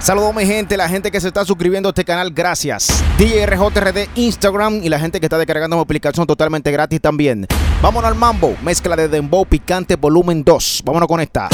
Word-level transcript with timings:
Saludos 0.00 0.34
mi 0.34 0.46
gente, 0.46 0.76
la 0.76 0.88
gente 0.88 1.10
que 1.10 1.20
se 1.20 1.28
está 1.28 1.44
suscribiendo 1.44 1.88
a 1.88 1.90
este 1.90 2.04
canal, 2.04 2.30
gracias. 2.30 3.04
DRJRD 3.18 4.08
Instagram 4.14 4.80
y 4.82 4.88
la 4.88 4.98
gente 4.98 5.20
que 5.20 5.26
está 5.26 5.38
descargando 5.38 5.76
mi 5.76 5.82
aplicación 5.82 6.26
totalmente 6.26 6.70
gratis 6.72 7.00
también. 7.00 7.46
Vámonos 7.82 8.08
al 8.08 8.16
mambo, 8.16 8.56
mezcla 8.62 8.96
de 8.96 9.08
Dembow 9.08 9.44
Picante 9.46 9.96
volumen 9.96 10.42
2. 10.42 10.82
Vámonos 10.84 11.08
con 11.08 11.20
esta. 11.20 11.48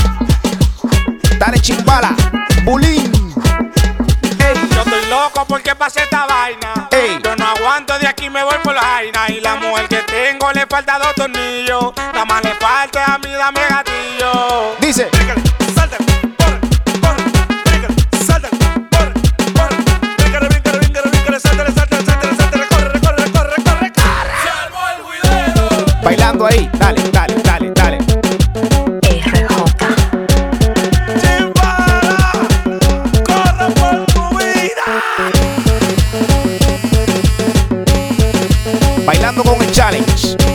Dale 1.38 1.58
chimbala, 1.60 2.14
bulín. 2.64 3.12
Yo 4.70 4.80
estoy 4.80 5.11
loco 5.11 5.45
porque 5.48 5.75
pasé 5.75 6.02
esta 6.02 6.27
vaina. 6.27 6.88
Yo 7.22 7.36
no 7.36 7.46
aguanto 7.46 7.98
de 7.98 8.06
aquí, 8.06 8.30
me 8.30 8.43
voy 8.45 8.56
por 8.62 8.75
la 8.75 8.82
vaina. 8.82 9.29
Y 9.29 9.41
la 9.41 9.56
mujer 9.56 9.88
que 9.88 9.98
tengo 10.02 10.52
le 10.52 10.66
falta 10.66 10.98
dos 10.98 11.14
tornillos. 11.14 11.93
Nada 11.96 12.25
más 12.25 12.43
le 12.45 12.54
falta 12.54 13.14
a 13.14 13.18
mí, 13.18 13.32
dame 13.32 13.61
gatillo. 13.68 14.77
Dice. 14.80 15.11
Ahí, 26.47 26.69
dale, 26.79 27.01
dale, 27.11 27.34
dale, 27.43 27.71
dale. 27.75 27.98
Ejemplo. 29.03 29.65
Chimba, 31.19 32.33
corre 33.25 33.73
por 33.73 34.07
tu 34.12 34.37
vida. 34.37 34.87
Bailando 39.07 39.43
con 39.43 39.62
el 39.62 39.73
challenge. 39.73 40.53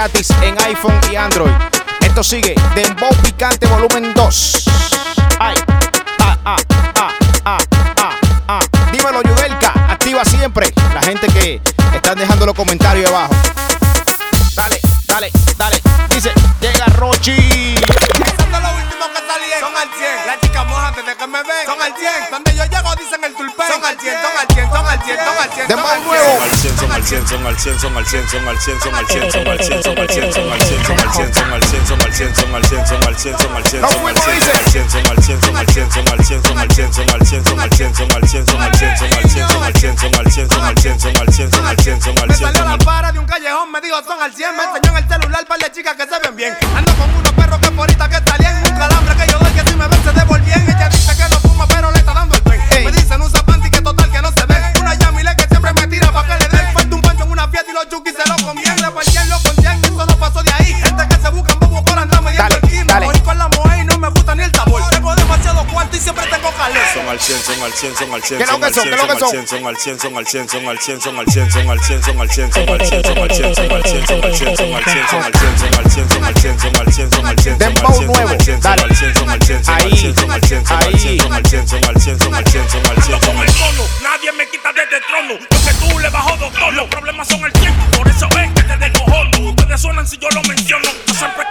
Gratis 0.00 0.30
en 0.40 0.58
iPhone 0.62 0.98
y 1.12 1.16
Android. 1.16 1.52
Esto 2.00 2.24
sigue 2.24 2.54
Dembow 2.74 3.14
Picante 3.22 3.66
Volumen 3.66 4.14
2. 4.14 4.64
Ay, 5.38 5.54
ah, 6.20 6.38
ah, 6.42 6.56
ah, 6.96 7.12
ah, 7.44 7.58
ah, 7.98 8.14
ah. 8.48 8.60
Dímelo, 8.92 9.22
Yudelka. 9.22 9.74
Activa 9.90 10.24
siempre. 10.24 10.72
La 10.94 11.02
gente 11.02 11.26
que 11.26 11.60
están 11.94 12.16
dejando 12.16 12.46
los 12.46 12.54
comentarios 12.54 13.10
abajo. 13.10 13.34
Dale, 14.54 14.80
dale, 15.06 15.30
dale. 15.58 15.82
Dice, 16.08 16.32
llega 16.62 16.86
Rochi. 16.96 17.76
Son 17.76 18.52
de 18.52 18.58
los 18.58 18.72
últimos 18.72 19.08
que 19.08 19.20
salieron. 19.28 19.60
Son 19.60 19.76
al 19.76 19.88
100. 19.98 20.26
Las 20.26 20.40
chicas 20.40 20.66
mojan 20.66 20.94
desde 20.94 21.14
que 21.14 21.26
me 21.26 21.42
ven. 21.42 21.66
Son 21.66 21.82
al 21.82 21.94
100. 21.94 22.12
Donde 22.30 22.56
yo 22.56 22.64
llego 22.64 22.96
dicen 22.96 23.22
el 23.22 23.34
tulpen. 23.34 23.66
Son 23.68 23.84
al 23.84 24.00
100, 24.00 24.14
son 24.14 24.32
al 24.40 24.48
100, 24.48 24.48
son 24.48 24.48
al 24.48 24.48
100, 25.66 25.68
son 25.68 25.68
al 25.68 25.68
100. 25.68 25.68
Dembow 25.68 25.90
son 25.90 25.90
al 25.90 26.00
100. 26.00 26.06
nuevo. 26.06 26.42
al 26.42 26.50
100, 26.50 26.76
son 26.76 26.92
al 26.92 27.04
100, 27.04 27.28
son 27.28 27.46
al 27.46 27.58
100, 27.58 27.78
son 27.80 27.98
al 27.98 28.08
100, 28.10 28.80
son 28.80 28.94
al 28.94 29.06
100, 29.06 29.30
son 29.30 29.48
al 29.48 29.60
100, 29.60 29.82
son 29.82 29.98
al 29.98 30.00
100, 30.00 30.00
son 30.00 30.00
al 30.00 30.10
100, 30.10 30.30
son 30.30 30.50
al 30.50 30.60
100, 30.60 31.30
son 31.30 31.40
al 31.40 31.62
100, 31.62 31.86
son 31.86 32.00
al 32.00 32.10
100, 32.10 32.10
son 32.10 32.10
al 32.10 32.14
100, 32.14 32.36
son 32.36 32.50
al 32.50 32.64
100, 32.64 32.86
son 32.86 33.02
al 33.02 33.16
100, 33.16 33.38
son 33.38 33.52
al 33.52 33.66
100, 33.66 33.80
No 33.80 33.88
son 33.88 33.96
al 33.96 34.00
fuimos, 34.00 34.24
100, 34.24 34.40
dice. 34.40 34.50
son 34.50 34.56
al 34.56 34.70
100, 34.70 34.90
son 34.90 35.06
al 35.06 35.20
100, 35.20 35.40
son 35.40 35.56
al 35.56 35.68
100, 35.70 36.42
son 36.42 36.58
al 36.58 36.70
100, 36.70 36.92
son 36.92 37.10
al 37.10 37.20
100, 37.20 37.44
son 37.44 37.60
al 37.60 37.70
100, 37.70 37.96
son 37.96 38.10
al 38.10 38.28
100, 38.28 38.46
son 38.46 38.62
al 38.62 38.76
100, 38.80 38.96
son 38.96 39.12
al 39.12 39.26
100, 39.30 39.40
son 39.40 39.60
al 39.60 39.70
100, 39.70 39.70
son 39.70 39.74
al 39.74 39.80
100, 39.80 40.00
son 40.00 40.14
al 40.14 40.30
100, 40.30 40.50
son 40.50 40.64
al 40.64 40.78
100, 40.80 41.00
son 41.00 41.16
al 41.16 41.28
100, 41.30 41.50
son 41.50 41.66
al 41.66 41.78
100, 41.78 42.00
son 42.02 42.18
al 42.18 42.28
Me 42.28 42.34
100, 42.34 42.46
salió 42.48 42.64
la 42.64 42.72
al 42.72 42.78
para 42.78 43.12
de 43.12 43.18
un 43.18 43.26
callejón, 43.26 43.70
me 43.72 43.80
dijo 43.80 43.96
son 44.04 44.20
al 44.20 44.32
100. 44.34 44.56
Me 44.56 44.64
enseñó 44.64 44.96
en 44.96 45.04
el 45.04 45.08
celular 45.08 45.46
par 45.46 45.58
de 45.58 45.72
chicas 45.72 45.94
que 45.96 46.04
se 46.04 46.18
ven 46.20 46.36
bien. 46.36 46.56
Ando 46.76 46.92
con 46.94 47.10
unos 47.14 47.32
perros 47.32 47.58
que 47.60 47.70
por 47.70 47.80
ahorita 47.80 48.08
que 48.08 48.30
salían. 48.30 48.56
Un 48.58 48.78
calambre 48.78 49.14
que 49.16 49.30
yo 49.30 49.38
doy 49.38 49.52
que 49.52 49.70
si 49.70 49.76
me 49.76 49.86
ven 49.88 50.04
se 50.04 50.12
devolvían. 50.12 50.62
Ella 50.68 50.88
dice 50.88 51.16
que 51.16 51.28
no 51.28 51.40
fuma, 51.40 51.66
pero 51.68 51.90
le 51.90 51.99
y 57.70 57.74
los 57.74 57.88
chukis 57.88 58.14
se 58.14 58.28
lo 58.28 58.36
comían. 58.46 58.76
Le 58.76 58.90
partían, 58.90 59.28
lo 59.28 59.38
contían 59.42 59.78
y 59.78 59.86
eso 59.86 60.06
no 60.06 60.16
pasó 60.18 60.42
de 60.42 60.52
ahí. 60.52 60.74
Gente 60.74 61.08
que 61.08 61.16
se 61.22 61.30
buscan 61.30 61.58
bobo 61.60 61.84
por 61.84 61.98
andar 61.98 62.22
mediando 62.22 62.56
Dale, 62.86 63.06
el 63.06 63.22
con 63.22 63.38
la 63.38 63.48
moe 63.48 63.80
y 63.80 63.84
no 63.84 63.98
me 63.98 64.08
gusta 64.08 64.34
ni 64.34 64.42
el 64.42 64.54
sabor. 64.54 64.82
Tengo 64.90 65.14
demasiado 65.14 65.64
cuarto 65.66 65.96
y 65.96 66.00
siempre 66.00 66.26
tengo 66.26 66.50
calor. 66.52 66.78
son 66.92 67.08
al 67.08 67.20
100, 67.20 67.42
son 67.42 67.62
al 67.62 67.72
100, 67.72 67.96
son 67.96 68.14
al 68.14 68.22
100, 68.22 68.38
¿Qué 68.38 68.46
son 68.46 68.54
lo 68.54 68.60
que 68.60 68.66
al 68.66 68.74
son? 68.74 68.82
100, 68.82 68.90
¿Qué 68.90 68.96
lo 68.96 69.06
que 69.06 69.20
son 69.20 69.66
al 69.66 69.76
100, 69.76 69.98
son 70.00 70.16
al 70.16 70.26
100, 70.26 70.48
son 70.50 70.68
al 70.68 70.78
100, 70.80 71.00
son 71.00 71.18
al 71.18 71.28
100, 71.30 71.50
son 71.50 71.60
al 71.60 71.70
100, 71.70 71.70
son 71.70 71.70
al 71.70 71.80
100, 71.80 72.02
son 72.02 72.20
al 72.20 72.30
100, 72.30 72.50
son 72.50 72.60
al 72.60 72.60
100, 72.60 72.82
son 72.82 73.70
al 73.70 73.86
100, 73.86 74.06
son 74.06 74.10
al 74.10 74.10
100, 74.10 74.10
son 74.10 74.26
al 74.26 74.34
100, 74.34 74.50
son 74.50 74.50
al 74.50 74.50
100, 74.50 74.50
son 74.50 74.70
al 74.70 74.90
100, 74.90 75.08
son 75.10 75.24
al 75.90 76.10
100, 76.10 76.10
son 76.10 76.24
al 76.26 76.40
100, 76.40 76.60
son 76.60 76.76
al 76.76 76.92
100, 76.92 77.12
son 77.12 77.26
al 77.26 77.38
100, 77.38 77.58
Dembow 77.58 78.02
nuevo. 78.02 78.36
Dale. 78.60 78.84
Ahí. 79.66 80.14
trono, 83.52 83.84
nadie 84.02 84.32
me 84.32 84.48
quita 84.48 84.72
desde 84.72 84.96
el 84.96 85.02
trono. 85.04 85.34
Yo 85.38 85.58
que 85.64 85.69
le 85.98 86.08
bajo 86.10 86.36
doctor, 86.36 86.72
los 86.74 86.86
problemas 86.88 87.28
son 87.28 87.44
el 87.44 87.52
tiempo, 87.52 87.82
por 87.96 88.08
eso 88.08 88.28
ven 88.34 88.52
que 88.54 88.62
te 88.62 88.76
descojono. 88.76 89.50
Ustedes 89.50 89.80
suenan 89.80 90.06
si 90.06 90.18
yo 90.18 90.28
lo 90.30 90.42
menciono. 90.42 90.88
Siempre 91.06 91.44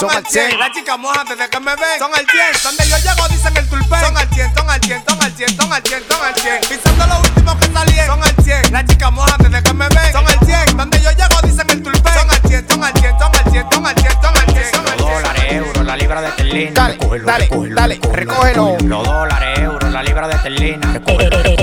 salieron. 0.00 0.08
Son 0.08 0.10
al 0.10 0.26
100. 0.26 0.58
Las 0.58 0.72
chicas 0.72 0.98
mojan 0.98 1.26
desde 1.26 1.48
que 1.48 1.60
me 1.60 1.76
ven. 1.76 1.98
Son 1.98 2.12
al 2.14 2.26
100. 2.26 2.62
Donde 2.62 2.88
yo 2.88 2.96
llego 2.98 3.28
dicen 3.28 3.56
el 3.56 3.68
tulpen. 3.68 4.00
Son 4.00 4.16
al 4.16 4.28
100, 4.28 4.54
son 4.54 4.70
al 4.70 4.80
100, 4.80 5.04
son 5.06 5.22
al 5.22 5.32
100, 5.32 5.56
son 5.56 5.72
al 5.72 5.82
100, 5.82 6.04
son 6.08 6.22
al 6.22 6.34
100. 6.34 6.60
Pisando 6.68 7.06
los 7.06 7.18
últimos 7.20 7.56
que 7.56 7.66
salieron. 7.72 8.06
Son 8.06 8.22
al 8.22 8.44
100. 8.44 8.72
Las 8.72 8.84
chicas 8.86 9.12
mojan 9.12 9.38
desde 9.38 9.62
que 9.62 9.74
me 9.74 9.88
ven. 9.88 10.12
Son 10.12 10.26
al 10.26 10.38
100. 10.46 10.76
Donde 10.76 11.02
yo 11.02 11.10
llego 11.10 11.36
dicen 11.42 11.70
el 11.70 11.82
tulpen. 11.82 12.14
Son 12.14 12.30
al 12.30 12.40
100, 12.48 12.68
son 12.68 12.84
al 12.84 12.92
100, 12.92 13.18
son 13.18 13.34
al 13.34 13.50
100, 13.50 13.66
son 13.70 13.86
al 13.86 13.94
100, 13.94 14.12
son 14.22 14.36
al 14.36 14.46
100. 14.46 14.70
son 14.72 14.86
al 14.86 14.98
100. 14.98 15.10
dólares, 15.10 15.52
euros, 15.52 15.84
la 15.84 15.96
libra 15.96 16.20
de 16.20 16.28
esterlina. 16.28 16.70
Dale, 16.72 16.92
recógelo, 16.94 17.26
dale, 17.26 17.44
recógelo, 17.44 17.74
dale, 17.74 17.94
recógelo, 17.94 18.16
recógelo. 18.16 18.76
Los 18.88 19.04
dólares, 19.04 19.58
euros, 19.58 19.90
la 19.90 20.02
libra 20.02 20.28
de 20.28 20.34
esterlina. 20.34 20.92
Recógelo, 20.92 21.59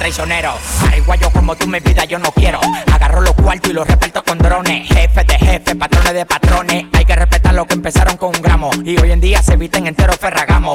traicionero. 0.00 0.54
Ariguayo 0.88 1.28
como 1.30 1.54
tú, 1.54 1.66
mi 1.66 1.78
vida 1.78 2.06
yo 2.06 2.18
no 2.18 2.32
quiero. 2.32 2.58
Agarro 2.90 3.20
los 3.20 3.34
cuartos 3.34 3.70
y 3.70 3.74
los 3.74 3.86
reparto 3.86 4.24
con 4.24 4.38
drones. 4.38 4.88
Jefe 4.88 5.24
de 5.24 5.38
jefe, 5.38 5.74
patrones 5.76 6.14
de 6.14 6.24
patrones. 6.24 6.86
Hay 6.94 7.04
que 7.04 7.14
respetar 7.14 7.54
lo 7.54 7.66
que 7.66 7.74
empezaron 7.74 8.16
con 8.16 8.34
un 8.34 8.40
gramo. 8.40 8.70
Y 8.82 8.98
hoy 8.98 9.12
en 9.12 9.20
día 9.20 9.42
se 9.42 9.56
visten 9.58 9.86
entero 9.86 10.14
ferragamo. 10.14 10.72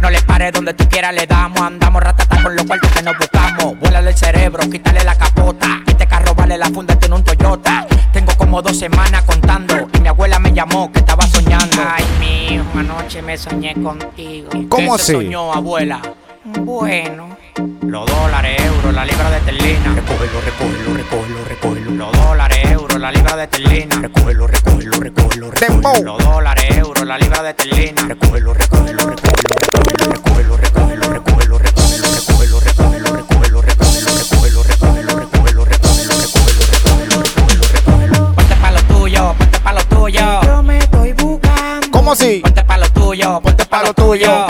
No 0.00 0.10
le 0.10 0.22
pares 0.22 0.52
donde 0.52 0.74
tú 0.74 0.88
quieras, 0.88 1.12
le 1.12 1.26
damos. 1.26 1.60
Andamos 1.60 2.00
ratata 2.00 2.40
con 2.40 2.54
los 2.54 2.64
cuartos 2.66 2.92
que 2.92 3.02
nos 3.02 3.18
buscamos. 3.18 3.80
Vuélale 3.80 4.10
el 4.10 4.16
cerebro, 4.16 4.60
quítale 4.70 5.02
la 5.02 5.16
capota. 5.16 5.82
Este 5.84 6.06
carro 6.06 6.36
vale 6.36 6.56
la 6.56 6.66
funda, 6.66 6.96
en 7.02 7.12
un 7.12 7.24
Toyota. 7.24 7.84
Tengo 8.12 8.32
como 8.36 8.62
dos 8.62 8.78
semanas 8.78 9.24
contando. 9.24 9.88
Y 9.92 10.00
mi 10.00 10.06
abuela 10.06 10.38
me 10.38 10.52
llamó 10.52 10.92
que 10.92 11.00
estaba 11.00 11.26
soñando. 11.26 11.82
Ay, 11.84 12.04
mi 12.20 12.54
hijo, 12.54 12.64
anoche 12.78 13.22
me 13.22 13.36
soñé 13.36 13.74
contigo. 13.74 14.50
¿Cómo 14.68 14.94
así? 14.94 15.14
soñó, 15.14 15.52
abuela? 15.52 16.00
Bueno. 16.44 17.37
Los 17.58 18.06
dólares, 18.06 18.56
euros, 18.64 18.94
la 18.94 19.04
libra 19.04 19.30
de 19.30 19.40
terlina. 19.40 19.92
Recógelo, 19.92 20.40
recógelo, 20.40 20.94
recógelo, 20.94 21.44
recógelo. 21.44 21.90
Los 21.90 22.12
dólares, 22.12 22.58
euros, 22.70 23.00
la 23.00 23.10
libra 23.10 23.36
de 23.36 23.46
terlina. 23.48 23.96
Recógelo, 23.96 24.46
recógelo, 24.46 25.00
recógelo, 25.00 25.50
recógelo. 25.50 26.04
Los 26.04 26.24
dólares, 26.24 26.76
euros, 26.76 27.04
la 27.04 27.18
libra 27.18 27.42
de 27.42 27.54
terlina. 27.54 28.02
Recógelo, 28.06 28.54
recógelo, 28.54 29.06
recógelo, 29.06 29.54
recógelo, 29.58 30.06
recógelo, 30.06 30.56
recógelo, 30.56 31.08
recógelo, 31.08 31.58
recógelo, 31.58 32.60
recógelo, 32.60 33.10
recógelo, 33.10 33.12
recógelo, 33.12 33.12
recógelo, 33.12 33.62
recógelo, 33.64 34.14
recógelo, 34.14 35.14
recógelo, 35.14 35.64
recógelo, 35.64 35.64
recógelo, 35.64 36.14
recógelo, 36.14 37.22
recógelo, 37.22 37.64
recógelo. 37.72 38.34
Ponte 38.34 38.54
pa' 38.54 38.70
lo 38.70 38.82
tuyo, 38.82 39.34
ponte 39.36 39.58
pa' 39.58 39.72
lo 39.72 39.84
tuyo. 39.84 40.42
Yo 40.42 40.62
me 40.62 40.78
estoy 40.78 41.12
buscando. 41.12 41.90
¿Cómo 41.90 42.12
así? 42.12 42.40
Ponte 42.40 42.62
pa' 42.62 42.78
lo 42.78 42.88
tuyo, 42.90 43.40
ponte 43.40 43.66
pa' 43.66 43.82
lo 43.82 43.94
tuyo. 43.94 44.46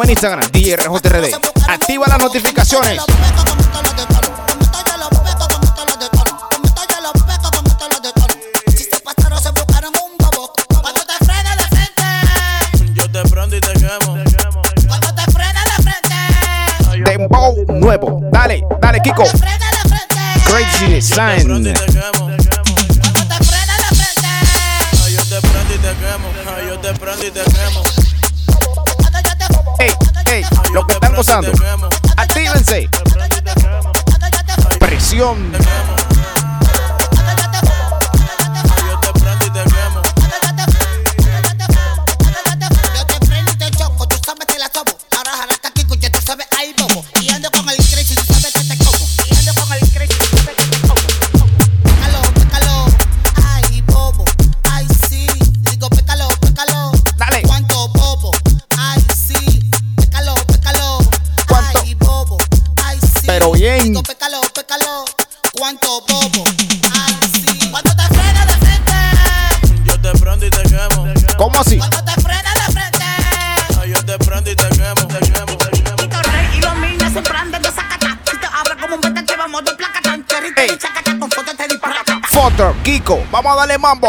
Sígueme 0.00 0.04
en 0.04 0.10
Instagram, 0.10 0.50
DJRJRD. 0.52 1.34
Activa 1.68 2.06
las 2.08 2.18
notificaciones. 2.18 3.02
Nuevo. 17.68 18.20
Dale, 18.32 18.64
dale, 18.80 19.00
Kiko. 19.02 19.24
Crazy 20.44 20.86
Design. 20.86 21.64
Yo 25.08 25.22
te 25.24 25.40
prendo 25.40 25.74
y 25.74 25.78
te 25.78 25.94
quemo, 25.94 26.28
yo 26.68 26.78
te 26.78 26.92
prendo 26.94 27.26
y 27.26 27.30
te 27.30 27.42
quemo. 27.42 27.89
están 31.18 31.42
gozando. 31.42 31.52
Actívense. 32.16 32.88
Presión. 34.78 35.50
vamos 83.50 83.64
a 83.64 83.66
darle 83.66 83.78
mambo. 83.78 84.08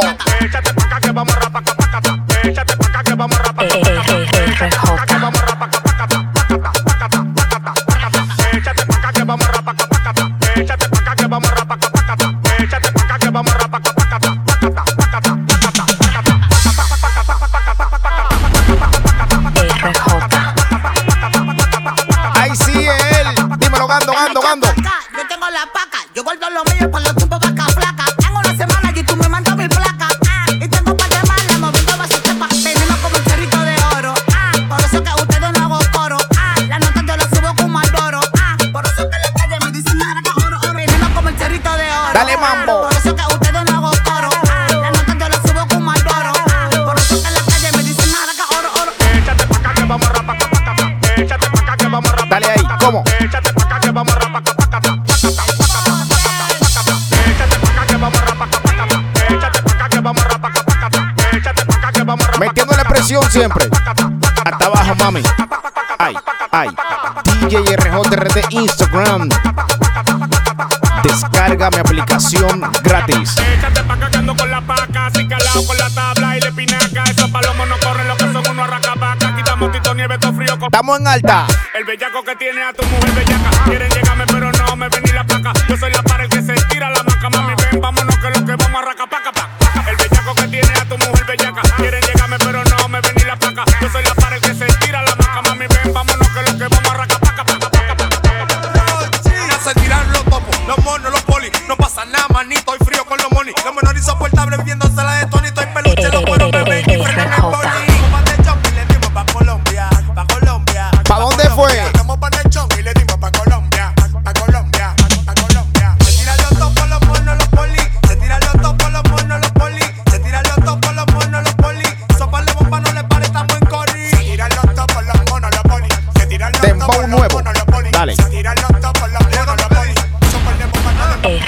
siempre. 63.32 63.70
Hasta 64.46 64.66
abajo, 64.66 64.96
mami. 64.96 65.24
Ay, 65.98 66.16
ay. 66.52 66.70
DJ 67.42 67.78
Instagram. 68.50 69.30
Descarga 71.04 71.70
mi 71.72 71.78
aplicación 71.78 72.62
gratis. 72.84 73.36
Quitamos 79.36 79.72
nieve, 79.96 80.18
todo 80.20 80.34
frío. 80.34 80.54
Estamos 80.62 81.00
en 81.00 81.08
alta. 81.08 81.48
El 81.74 81.86
bellaco 81.86 82.24
que 82.24 82.36
tiene 82.36 82.64
a 82.64 82.74
tu 82.74 82.86
mujer 82.86 83.12
bellaca. 83.12 83.64
Quieren 83.66 83.92
pero 84.28 84.52
no 84.52 84.76
me 84.76 84.90
ven 84.90 85.04
ni 85.04 85.12
la. 85.12 85.26
Yo 85.68 85.78
soy 85.78 85.92
la 85.92 86.01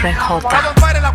RJ. 0.03 1.12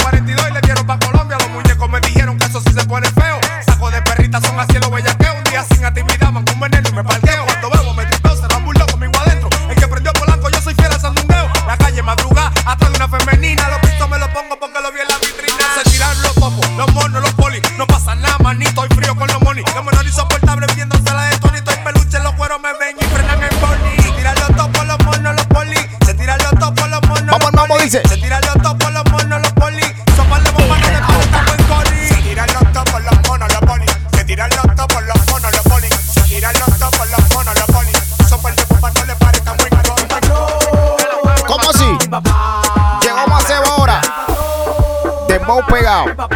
pegado. 45.89 46.29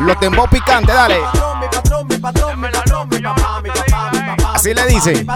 Los 0.00 0.18
tembos 0.20 0.48
picantes, 0.48 0.94
dale. 0.94 1.20
Así 4.54 4.74
le 4.74 4.86
dicen. 4.86 5.26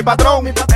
Mi 0.00 0.04
me 0.04 0.40
mi. 0.40 0.69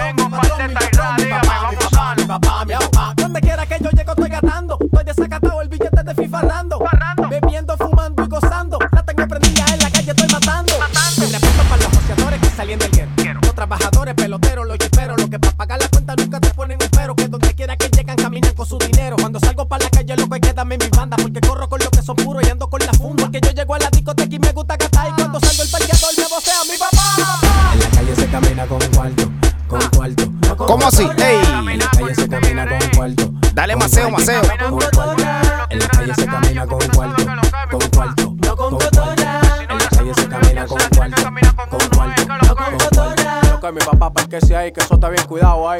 bien, 45.14 45.26
cuidado 45.26 45.71
ahí. 45.71 45.78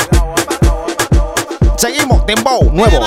Seguimos, 1.77 2.25
Dembow, 2.27 2.71
nuevo. 2.73 3.07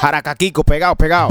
Jaracaquico, 0.00 0.64
pegado, 0.64 0.96
pegado. 0.96 1.28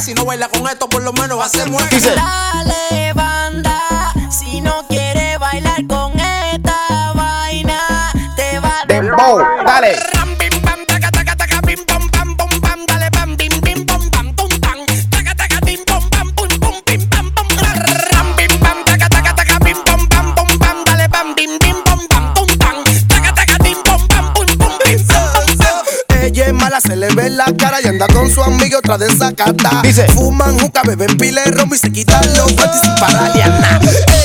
Si 0.00 0.14
no 0.14 0.24
baila 0.24 0.48
con 0.48 0.66
esto, 0.66 0.88
por 0.88 1.02
lo 1.02 1.12
menos 1.12 1.38
va 1.38 1.44
a 1.44 1.48
ser 1.50 1.68
muerto. 1.68 1.94
Dice. 1.94 2.14
Dale, 2.14 3.12
banda, 3.12 4.14
si 4.30 4.62
no 4.62 4.86
quiere 4.88 5.36
bailar 5.36 5.86
con 5.86 6.18
esta 6.18 7.12
vaina, 7.14 8.10
te 8.34 8.58
va 8.60 8.80
a 8.80 8.86
Dembow, 8.86 9.38
dale. 9.66 10.19
La 27.50 27.56
cara 27.56 27.80
y 27.82 27.88
anda 27.88 28.06
con 28.06 28.30
su 28.30 28.42
amigo 28.42 28.78
otra 28.78 28.96
de 28.96 29.08
zacata. 29.16 29.82
Dice. 29.82 30.06
Fuman 30.08 30.58
juca, 30.58 30.82
beben 30.84 31.16
pile 31.16 31.42
de 31.42 31.50
romo 31.50 31.74
y 31.74 31.78
se 31.78 31.90
quitan 31.90 32.22
los 32.36 32.52
panties 32.52 32.80
sin 32.82 32.94
nada. 32.94 33.80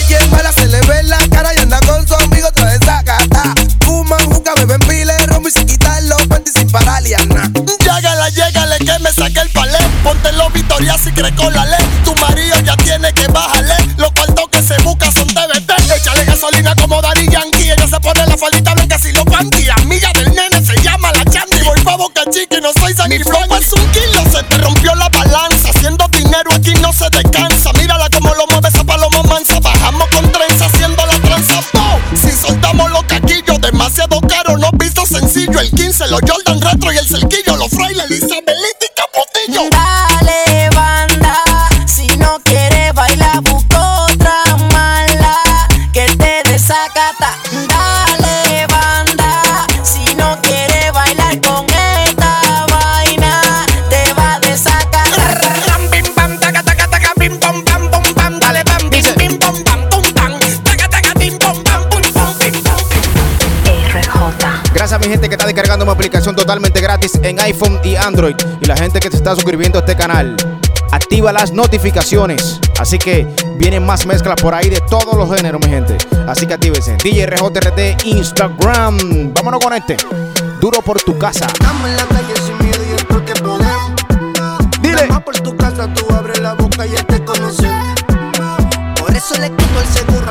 Ella 0.07 0.17
es 0.19 0.29
mala, 0.29 0.51
se 0.51 0.67
le 0.67 0.79
ve 0.81 1.03
la 1.03 1.17
cara 1.31 1.53
y 1.55 1.59
anda 1.59 1.79
con 1.81 2.07
su 2.07 2.13
amigo 2.15 2.47
otra 2.47 2.71
de 2.71 2.85
zacata. 2.85 3.55
Fuman 3.83 4.19
juca, 4.31 4.53
beben 4.55 4.79
pile 4.81 5.13
de 5.13 5.25
romo 5.27 5.47
y 5.47 5.51
se 5.51 5.65
quitan 5.65 6.07
los 6.07 6.21
panties 6.27 6.53
sin 6.55 6.71
nada. 6.71 7.01
Llégale, 7.01 8.31
llégale 8.31 8.77
que 8.79 8.99
me 8.99 9.11
saque 9.11 9.39
el 9.39 9.49
palé. 9.49 9.79
Ponte 10.03 10.31
los 10.33 10.53
Victoria 10.53 10.95
si 10.97 11.11
crees 11.11 11.33
con 11.33 11.53
la 11.53 11.65
ley. 11.65 11.83
Tu 12.03 12.13
marido 12.15 12.59
ya 12.59 12.77
tiene 12.77 13.11
que 13.13 13.27
bajarle. 13.27 13.75
Los 13.97 14.11
cuartos 14.11 14.49
que 14.51 14.61
se 14.61 14.77
busca 14.83 15.11
son 15.11 15.27
TBT. 15.27 15.71
Échale 15.95 16.25
gasolina 16.25 16.75
como 16.75 17.01
Daddy 17.01 17.27
Yankee. 17.27 17.71
Ella 17.71 17.87
se 17.87 17.99
pone 17.99 18.25
la 18.27 18.37
faldita 18.37 18.74
El 36.15 36.21
15, 36.21 36.44
aplicación 66.25 66.35
totalmente 66.35 66.81
gratis 66.81 67.19
en 67.21 67.39
iPhone 67.39 67.79
y 67.83 67.95
Android. 67.95 68.35
Y 68.59 68.65
la 68.65 68.75
gente 68.75 68.99
que 68.99 69.11
se 69.11 69.17
está 69.17 69.35
suscribiendo 69.35 69.77
a 69.77 69.81
este 69.81 69.95
canal. 69.95 70.35
Activa 70.91 71.31
las 71.31 71.51
notificaciones. 71.51 72.59
Así 72.79 72.97
que 72.97 73.27
vienen 73.57 73.85
más 73.85 74.07
mezclas 74.07 74.41
por 74.41 74.55
ahí 74.55 74.69
de 74.69 74.81
todos 74.89 75.15
los 75.15 75.29
géneros, 75.35 75.61
mi 75.63 75.69
gente. 75.69 75.97
Así 76.27 76.47
que 76.47 76.55
actívense. 76.55 76.97
DJ 77.03 77.27
RJRT 77.27 78.05
Instagram. 78.05 79.33
Vámonos 79.35 79.63
con 79.63 79.73
este. 79.73 79.97
Duro 80.59 80.81
por 80.81 80.99
tu 80.99 81.15
casa. 81.17 81.47
En 81.85 81.95
la 81.95 82.05
calle 82.05 82.33
sin 82.43 82.57
miedo 82.57 82.81
y 82.89 82.95
es 82.95 83.03
porque 83.03 83.33
podemos. 83.33 83.93
Dile. 84.81 85.07
Por 85.23 85.39
tu 85.41 85.55
casa, 85.55 85.87
tú 85.93 86.11
abres 86.11 86.39
la 86.39 86.53
boca 86.55 86.87
y 86.87 86.91
ya 86.91 87.03
te 87.03 87.23
conocen. 87.23 87.71
Por 88.99 89.15
eso 89.15 89.35
le 89.39 89.51
quito 89.51 89.79
el 89.79 89.87
seguro 89.87 90.24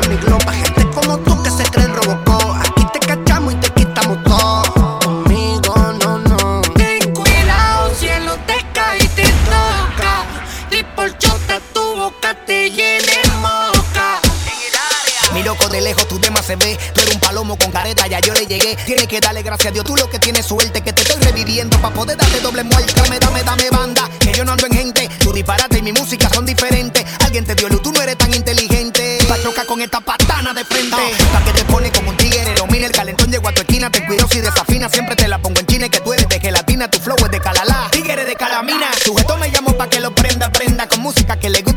llegué. 18.58 18.76
Tienes 18.86 19.06
que 19.06 19.20
darle 19.20 19.42
gracias 19.42 19.68
a 19.68 19.72
Dios, 19.72 19.84
tú 19.84 19.96
lo 19.96 20.08
que 20.08 20.18
tienes 20.18 20.46
suerte. 20.46 20.80
Que 20.82 20.92
te 20.92 21.02
estoy 21.02 21.20
reviviendo 21.22 21.76
para 21.80 21.94
poder 21.94 22.16
darte 22.16 22.40
doble 22.40 22.64
muerte. 22.64 22.92
Dame, 22.96 23.18
dame, 23.18 23.42
dame 23.42 23.70
banda, 23.70 24.08
que 24.18 24.32
yo 24.32 24.44
no 24.44 24.52
ando 24.52 24.66
en 24.66 24.72
gente. 24.72 25.08
Tu 25.20 25.32
disparate 25.32 25.78
y 25.78 25.82
mi 25.82 25.92
música 25.92 26.28
son 26.32 26.46
diferentes. 26.46 27.04
Alguien 27.24 27.44
te 27.44 27.54
dio 27.54 27.68
luz, 27.68 27.82
tú 27.82 27.92
no 27.92 28.00
eres 28.02 28.16
tan 28.16 28.32
inteligente. 28.34 29.18
Pa' 29.28 29.40
chocar 29.42 29.66
con 29.66 29.80
esta 29.80 30.00
patana 30.00 30.52
de 30.52 30.64
frente. 30.64 30.96
Pa' 31.32 31.44
que 31.44 31.52
te 31.52 31.64
pone 31.64 31.90
como 31.92 32.10
un 32.10 32.16
tigre, 32.16 32.54
domina 32.54 32.86
el 32.86 32.92
calentón, 32.92 33.30
llego 33.30 33.48
a 33.48 33.52
tu 33.52 33.62
esquina. 33.62 33.90
Ten 33.90 34.06
cuidado 34.06 34.28
si 34.30 34.40
desafina, 34.40 34.88
siempre 34.88 35.16
te 35.16 35.28
la 35.28 35.38
pongo 35.38 35.60
en 35.60 35.66
china. 35.66 35.86
y 35.86 35.90
Que 35.90 36.00
tú 36.00 36.12
eres 36.12 36.28
de 36.28 36.40
gelatina, 36.40 36.90
tu 36.90 36.98
flow 36.98 37.16
es 37.24 37.30
de 37.30 37.40
calalá. 37.40 37.88
Tigre 37.90 38.24
de 38.24 38.34
calamina, 38.34 38.90
sujeto 39.04 39.36
me 39.38 39.48
llamo 39.48 39.76
pa' 39.76 39.88
que 39.88 40.00
lo 40.00 40.14
prenda, 40.14 40.50
prenda. 40.50 40.88
Con 40.88 41.00
música 41.00 41.38
que 41.38 41.50
le 41.50 41.62
gusta 41.62 41.73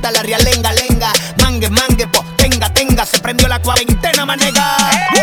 prendió 3.48 3.58
la 3.58 3.60
cuarentena, 3.62 4.26
manega. 4.26 4.78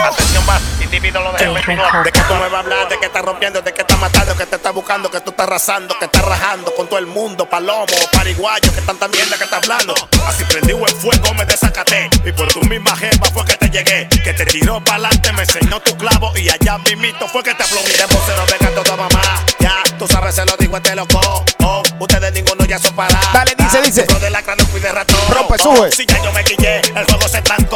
Atención 0.04 0.46
más, 0.46 0.60
individuo 0.80 1.22
lo 1.22 1.32
rigor. 1.32 2.04
De 2.04 2.12
que 2.12 2.20
tú 2.20 2.34
me 2.34 2.40
vas 2.40 2.54
a 2.54 2.58
hablar, 2.58 2.88
de 2.88 2.98
que 2.98 3.06
estás 3.06 3.22
rompiendo, 3.22 3.60
de 3.62 3.72
que 3.72 3.80
estás 3.82 3.98
matando, 3.98 4.36
que 4.36 4.46
te 4.46 4.56
estás 4.56 4.74
buscando, 4.74 5.10
que 5.10 5.20
tú 5.20 5.30
estás 5.30 5.46
arrasando, 5.46 5.96
que 5.98 6.06
estás 6.06 6.24
rajando 6.24 6.74
con 6.74 6.86
todo 6.88 6.98
el 6.98 7.06
mundo, 7.06 7.48
palomo, 7.48 7.86
pariguayos, 8.12 8.72
que 8.72 8.80
están 8.80 8.96
también 8.98 9.28
de 9.30 9.36
que 9.36 9.44
estás 9.44 9.62
hablando. 9.62 9.94
Así 10.26 10.44
prendí 10.44 10.72
el 10.72 10.94
fuego, 10.96 11.34
me 11.34 11.44
desacaté. 11.44 12.08
Y 12.24 12.32
por 12.32 12.48
tu 12.48 12.60
misma 12.62 12.96
jefa 12.96 13.26
fue 13.32 13.44
que 13.44 13.56
te 13.56 13.68
llegué. 13.70 14.08
Que 14.08 14.32
te 14.32 14.46
tiró 14.46 14.82
pa'lante, 14.82 15.32
me 15.32 15.42
enseñó 15.42 15.80
tu 15.80 15.96
clavo. 15.96 16.32
Y 16.36 16.48
allá 16.48 16.78
mismito 16.78 17.28
fue 17.28 17.42
que 17.42 17.54
te 17.54 17.62
aplaudí. 17.62 17.92
De 17.92 18.06
vocero 18.06 18.46
de 18.46 18.58
canto 18.58 18.82
toda 18.82 18.96
mamá. 18.96 19.20
Ya, 19.60 19.82
tú 19.98 20.06
sabes, 20.06 20.34
se 20.34 20.44
lo 20.44 20.56
digo, 20.58 20.76
este 20.76 20.94
loco. 20.94 21.44
Oh, 21.62 21.82
ustedes 22.00 22.32
ninguno 22.32 22.64
ya 22.64 22.78
son 22.78 22.94
parados. 22.94 23.32
Dale, 23.32 23.54
dice, 23.56 23.80
dice. 23.82 24.02
Pro 24.04 24.18
de 24.18 24.30
la 24.30 24.42
cráneo 24.42 24.66
fui 24.66 24.80
de 24.80 24.92
ratón. 24.92 25.16
Rompe, 25.30 25.54
Oh, 25.64 25.76
sube. 25.76 25.92
Si 25.92 26.04
ya 26.04 26.22
yo 26.22 26.32
me 26.32 26.44
quillé, 26.44 26.80
el 26.80 27.04
juego 27.06 27.28
se 27.28 27.38
estancó. 27.38 27.73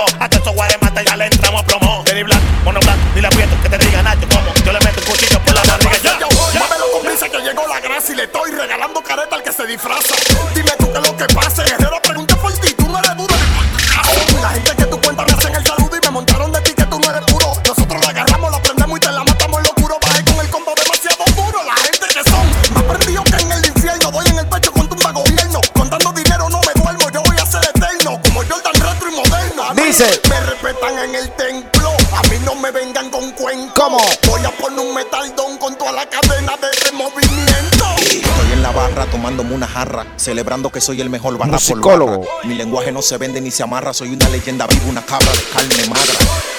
Tomándome 39.38 39.54
una 39.54 39.68
jarra, 39.68 40.04
celebrando 40.16 40.70
que 40.70 40.80
soy 40.80 41.00
el 41.00 41.10
mejor 41.10 41.38
barra 41.38 41.58
barra. 41.58 42.18
Mi 42.44 42.54
lenguaje 42.54 42.90
no 42.90 43.02
se 43.02 43.16
vende 43.18 43.40
ni 43.40 43.50
se 43.50 43.62
amarra, 43.62 43.92
soy 43.94 44.12
una 44.12 44.28
leyenda 44.30 44.66
viva, 44.66 44.84
una 44.88 45.02
cabra 45.02 45.30
de 45.30 45.42
carne 45.52 45.88
magra. 45.88 46.12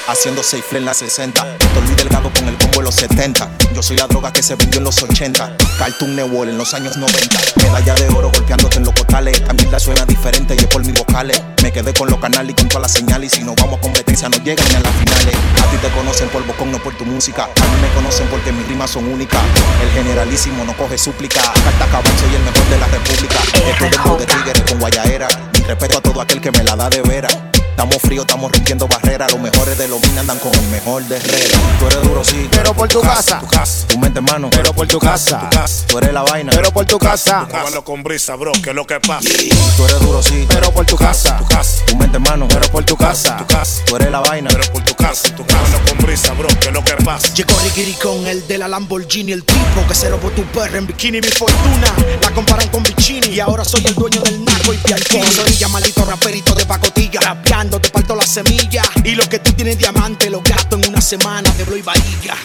Haciendo 0.07 0.41
seis 0.43 0.63
en 0.71 0.85
la 0.85 0.93
60, 0.93 1.57
Dolby 1.75 1.95
Delgado 1.95 2.31
con 2.33 2.47
el 2.47 2.57
combo 2.57 2.79
en 2.79 2.85
los 2.85 2.95
70. 2.95 3.49
Yo 3.79 3.83
soy 3.83 3.95
la 3.95 4.07
droga 4.07 4.33
que 4.33 4.43
se 4.43 4.55
vendió 4.55 4.79
en 4.79 4.83
los 4.83 5.01
80. 5.01 5.55
Cartoon 5.77 6.13
Network 6.13 6.49
en 6.49 6.57
los 6.57 6.73
años 6.73 6.97
90. 6.97 7.37
Medalla 7.63 7.95
de 7.95 8.09
oro 8.09 8.29
golpeándote 8.29 8.75
en 8.75 8.83
los 8.83 8.93
cotales. 8.93 9.37
Esta 9.37 9.53
mierda 9.53 9.79
suena 9.79 10.03
diferente 10.03 10.53
y 10.53 10.57
es 10.57 10.67
por 10.67 10.85
mis 10.85 10.93
vocales. 10.99 11.41
Me 11.63 11.71
quedé 11.71 11.93
con 11.93 12.09
los 12.09 12.19
canales 12.19 12.51
y 12.51 12.53
con 12.55 12.67
todas 12.67 12.81
las 12.81 12.91
señales. 12.91 13.31
Y 13.31 13.37
si 13.37 13.43
no 13.45 13.55
vamos 13.55 13.77
a 13.77 13.81
competencia, 13.81 14.27
no 14.27 14.35
llegan 14.43 14.67
ni 14.67 14.75
a 14.75 14.79
las 14.81 14.93
finales. 14.95 15.33
A 15.63 15.71
ti 15.71 15.77
te 15.81 15.89
conocen 15.91 16.27
por 16.27 16.45
bocón, 16.45 16.73
no 16.73 16.79
por 16.79 16.93
tu 16.97 17.05
música. 17.05 17.45
A 17.45 17.47
mí 17.47 17.81
me 17.81 17.87
conocen 17.93 18.27
porque 18.27 18.51
mis 18.51 18.67
rimas 18.67 18.91
son 18.91 19.07
únicas. 19.07 19.39
El 19.81 19.89
generalísimo 19.91 20.65
no 20.65 20.75
coge 20.75 20.97
súplica. 20.97 21.41
Carta 21.41 21.85
cabal, 21.89 22.19
soy 22.19 22.35
el 22.35 22.43
mejor 22.43 22.69
de 22.69 22.79
la 22.79 22.87
república. 22.87 23.39
Estoy 23.53 24.17
de 24.19 24.25
tigres 24.25 24.61
con 24.67 24.79
guayaera. 24.79 25.29
Mi 25.53 25.61
respeto 25.61 25.99
a 25.99 26.01
todo 26.01 26.19
aquel 26.19 26.41
que 26.41 26.51
me 26.51 26.65
la 26.65 26.75
da 26.75 26.89
de 26.89 27.01
veras. 27.03 27.48
Estamos 27.79 28.01
fríos, 28.01 28.25
estamos 28.25 28.51
rompiendo 28.51 28.89
barreras. 28.89 29.31
Los 29.31 29.39
mejores 29.39 29.77
de 29.77 29.87
los 29.87 30.03
andan 30.17 30.37
con 30.39 30.53
el 30.53 30.67
mejor 30.67 31.01
de 31.05 31.15
Herrera. 31.15 31.59
Tú 31.79 31.87
eres 31.87 32.01
duro, 32.03 32.25
sí. 32.25 32.49
Pero 32.51 32.73
por 32.73 32.89
tu 32.89 32.99
casa. 32.99 33.39
Tu 33.39 33.47
casa. 33.47 33.87
Tu 33.87 33.97
mente, 33.97 34.19
hermano. 34.19 34.49
Pero 34.49 34.73
por 34.73 34.85
tu 34.85 34.99
casa. 34.99 35.49
Tú 35.87 35.97
eres 35.97 36.11
la 36.11 36.23
vaina. 36.23 36.51
Pero 36.53 36.73
por 36.73 36.85
tu 36.85 36.99
casa. 36.99 37.47
Hágalo 37.49 37.81
con 37.85 38.03
brisa, 38.03 38.35
bro, 38.35 38.51
que 38.51 38.71
es 38.71 38.75
lo 38.75 38.85
que 38.85 38.99
pasa. 38.99 39.29
Tú 39.77 39.85
eres 39.85 39.99
duro, 40.01 40.21
sí. 40.21 40.45
Pero 40.49 40.73
por 40.73 40.85
tu 40.85 40.97
casa. 40.97 41.37
Tu 41.37 41.45
casa, 41.45 41.85
Tu 41.85 41.95
mente, 41.95 42.17
hermano. 42.17 42.49
Pero 42.49 42.69
por 42.69 42.83
tu 42.83 42.97
casa. 42.97 43.37
tu 43.37 43.45
casa. 43.47 43.81
Tú 43.85 43.95
eres 43.95 44.11
la 44.11 44.19
vaina. 44.19 44.49
Pero 44.51 44.73
por 44.73 44.83
tu 44.83 44.95
casa, 44.95 45.33
tu 45.33 45.45
casa. 45.45 45.81
Con 45.87 45.97
brisa, 45.99 46.33
bro, 46.33 46.49
que 46.59 46.67
es 46.67 46.73
lo 46.73 46.83
que 46.83 46.95
pasa. 47.05 47.33
Llegó 47.33 47.53
Ricky 47.63 47.93
con 47.93 48.27
el 48.27 48.45
de 48.45 48.57
la 48.57 48.67
Lamborghini, 48.67 49.31
el 49.31 49.45
tipo 49.45 49.87
que 49.87 49.95
se 49.95 50.09
robó 50.09 50.29
tu 50.31 50.43
perra 50.47 50.79
en 50.79 50.85
bikini. 50.85 51.21
Mi 51.21 51.29
fortuna 51.29 51.93
la 52.21 52.31
comparan 52.31 52.67
con 52.67 52.83
Bikini 52.83 53.27
y 53.27 53.39
ahora 53.39 53.63
soy 53.63 53.85
el 53.85 53.95
dueño 53.95 54.19
del 54.19 54.43
naco 54.43 54.73
y 54.73 54.77
pialquini. 54.79 55.25
Soy 55.27 55.69
maldito 55.69 56.03
raperito 56.03 56.53
de 56.55 56.65
pacotilla, 56.65 57.21
rapeando 57.21 57.68
te 57.77 57.89
parto 57.89 58.15
la 58.15 58.25
semilla. 58.25 58.83
Y 59.03 59.15
lo 59.15 59.27
que 59.27 59.39
tú 59.39 59.51
tienes 59.53 59.77
diamante 59.77 60.29
lo 60.29 60.41
gasto 60.41 60.77
en 60.77 60.87
una 60.87 61.01
semana 61.01 61.51
de 61.51 61.65
blow 61.65 61.77
y 61.77 61.81
varilla. 61.81 62.35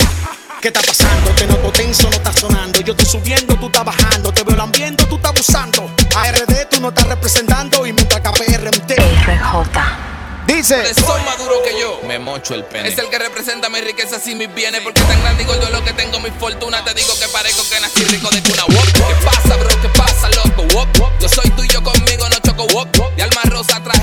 ¿Qué 0.60 0.68
está 0.68 0.80
pasando? 0.80 1.30
Te 1.32 1.46
noto 1.46 1.70
tenso, 1.72 2.08
no 2.10 2.16
está 2.16 2.32
sonando. 2.32 2.80
Yo 2.80 2.92
estoy 2.92 3.06
subiendo, 3.06 3.54
tú 3.56 3.66
estás 3.66 3.84
bajando. 3.84 4.32
Te 4.32 4.42
veo 4.42 4.56
lambiendo, 4.56 5.06
tú 5.06 5.16
estás 5.16 5.30
abusando. 5.30 5.90
ARD 6.16 6.68
tú 6.70 6.80
no 6.80 6.88
estás 6.88 7.06
representando 7.06 7.86
y 7.86 7.92
mientras 7.92 8.20
KPRMT. 8.20 8.92
Dice. 10.46 10.94
Soy 10.94 11.22
más 11.22 11.38
duro 11.38 11.62
que 11.62 11.78
yo. 11.80 12.00
Me 12.06 12.18
mocho 12.18 12.54
el 12.54 12.64
pene. 12.64 12.88
Es 12.88 12.98
el 12.98 13.08
que 13.08 13.18
representa 13.18 13.68
mi 13.70 13.80
riqueza 13.80 14.18
y 14.26 14.34
mis 14.34 14.54
bienes. 14.54 14.80
Porque 14.82 15.00
tan 15.02 15.20
grande 15.22 15.42
y 15.42 15.46
gordo 15.46 15.68
lo 15.70 15.82
que 15.84 15.92
tengo, 15.92 16.20
mi 16.20 16.30
fortuna. 16.30 16.84
Te 16.84 16.94
digo 16.94 17.12
que 17.18 17.28
parezco 17.28 17.62
que 17.70 17.80
nací 17.80 18.04
rico 18.04 18.30
de 18.30 18.42
cuna. 18.42 18.64
Wop. 18.68 18.86
¿Qué 18.92 19.24
pasa, 19.24 19.56
bro? 19.56 19.80
¿Qué 19.80 19.88
pasa, 19.88 20.28
loco? 20.30 20.64
Yo 21.20 21.28
soy 21.28 21.50
tuyo 21.50 21.82
conmigo, 21.82 22.28
no 22.28 22.36
choco. 22.40 22.66
Wop. 22.74 22.94
De 23.16 23.22
alma 23.22 23.42
rosa 23.44 23.82
traje 23.82 23.93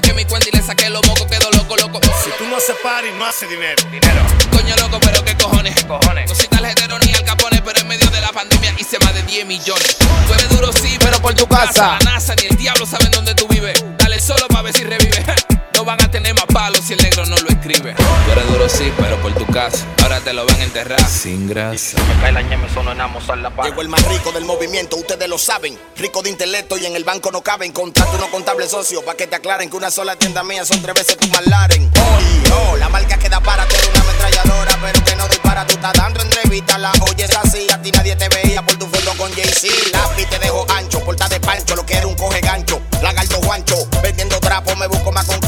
que 0.00 0.12
mi 0.14 0.24
cuenta 0.24 0.48
y 0.48 0.56
le 0.56 0.62
saqué 0.62 0.88
los 0.90 1.06
mocos. 1.06 1.26
Quedo 1.26 1.50
loco, 1.52 1.76
loco. 1.76 2.00
Si 2.22 2.30
tú 2.38 2.44
no 2.48 2.56
haces 2.56 2.76
party, 2.82 3.08
no 3.18 3.24
haces 3.26 3.48
dinero. 3.48 3.82
Dinero. 3.90 4.22
Coño 4.50 4.74
loco, 4.76 4.98
pero 5.00 5.24
qué 5.24 5.34
cojones. 5.36 5.74
¿Qué 5.74 5.86
cojones? 5.86 6.28
No 6.28 6.34
soy 6.34 6.48
tarjetero 6.48 6.98
ni 7.00 7.12
al 7.12 7.24
capone, 7.24 7.62
pero 7.62 7.80
en 7.80 7.88
medio 7.88 8.08
de 8.10 8.20
la 8.20 8.32
pandemia 8.32 8.74
hice 8.78 8.98
más 9.00 9.14
de 9.14 9.22
10 9.22 9.46
millones. 9.46 9.96
Tú 9.98 10.34
eres 10.34 10.48
duro, 10.50 10.72
sí, 10.72 10.96
pero 11.00 11.20
por 11.20 11.34
tu 11.34 11.46
casa. 11.46 11.98
La 12.02 12.10
NASA 12.12 12.34
ni 12.36 12.46
el 12.46 12.56
diablo 12.56 12.86
saben 12.86 13.10
dónde 13.10 13.34
tú 13.34 13.46
vives. 13.48 13.84
Dale 13.98 14.20
solo 14.20 14.46
pa' 14.48 14.62
ver 14.62 14.74
si 14.74 14.84
revive. 14.84 15.24
Van 15.84 16.02
a 16.02 16.10
tener 16.10 16.32
más 16.34 16.46
palos 16.46 16.80
si 16.82 16.94
el 16.94 17.02
negro 17.02 17.26
no 17.26 17.36
lo 17.36 17.48
escribe. 17.50 17.94
Tú 17.94 18.32
eres 18.32 18.48
duro, 18.48 18.68
sí, 18.70 18.90
pero 18.98 19.20
por 19.20 19.34
tu 19.34 19.44
casa. 19.52 19.84
Ahora 20.02 20.18
te 20.20 20.32
lo 20.32 20.46
van 20.46 20.58
a 20.58 20.64
enterrar. 20.64 21.06
Sin 21.06 21.46
grasa. 21.46 21.98
Me 22.08 22.22
cae 22.22 22.32
la 22.32 22.40
ñeme, 22.40 22.68
sonamos 22.72 23.28
a 23.28 23.36
la 23.36 23.50
paz. 23.50 23.66
Llegó 23.66 23.82
el 23.82 23.90
más 23.90 24.02
rico 24.08 24.32
del 24.32 24.46
movimiento, 24.46 24.96
ustedes 24.96 25.28
lo 25.28 25.36
saben. 25.36 25.78
Rico 25.96 26.22
de 26.22 26.30
intelecto 26.30 26.78
y 26.78 26.86
en 26.86 26.96
el 26.96 27.04
banco 27.04 27.30
no 27.30 27.42
caben. 27.42 27.70
Contrato 27.72 28.16
no 28.16 28.30
contable 28.30 28.66
socio, 28.66 29.04
pa' 29.04 29.14
que 29.14 29.26
te 29.26 29.36
aclaren 29.36 29.68
que 29.68 29.76
una 29.76 29.90
sola 29.90 30.16
tienda 30.16 30.42
mía 30.42 30.64
son 30.64 30.80
tres 30.80 30.94
veces 30.94 31.18
tu 31.18 31.28
malaren. 31.28 31.90
Oh, 31.98 32.72
oh, 32.72 32.76
la 32.78 32.88
marca 32.88 33.18
queda 33.18 33.40
para 33.40 33.66
tener 33.66 33.90
una 33.90 34.00
ametralladora, 34.00 34.78
pero 34.80 35.04
que 35.04 35.16
no 35.16 35.28
dispara. 35.28 35.66
Tú 35.66 35.74
estás 35.74 35.92
dando 35.92 36.22
entrevista, 36.22 36.78
la 36.78 36.92
oyes 37.10 37.30
así. 37.36 37.66
A 37.70 37.82
ti 37.82 37.92
nadie 37.92 38.16
te 38.16 38.30
veía 38.30 38.64
por 38.64 38.74
tu 38.76 38.86
foto 38.86 39.14
con 39.18 39.30
Jay-Z. 39.34 39.68
Lápiz 39.92 40.30
te 40.30 40.38
dejo 40.38 40.64
ancho, 40.74 41.00
porta 41.00 41.28
de 41.28 41.40
pancho, 41.40 41.76
lo 41.76 41.84
que 41.84 41.94
era 41.94 42.06
un 42.06 42.14
coge 42.14 42.40
gancho. 42.40 42.80
Lagarto 43.02 43.38
guancho, 43.42 43.76
vendiendo 44.02 44.40
trapo, 44.40 44.74
me 44.76 44.86
busco 44.86 45.12
más 45.12 45.26
con 45.26 45.38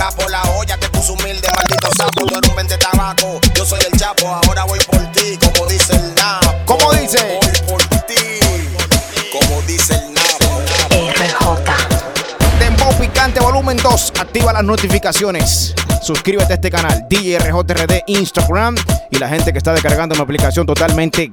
Activa 13.97 14.53
las 14.53 14.63
notificaciones. 14.63 15.75
Suscríbete 16.03 16.53
a 16.53 16.57
este 16.57 16.71
canal, 16.71 17.07
DJRJRD 17.09 18.03
Instagram 18.09 18.75
y 19.11 19.19
la 19.19 19.27
gente 19.27 19.53
que 19.53 19.59
está 19.59 19.73
descargando 19.73 20.15
mi 20.15 20.21
aplicación 20.21 20.67
totalmente 20.67 21.33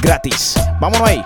gratis. 0.00 0.54
Vámonos 0.80 1.08
ahí. 1.08 1.24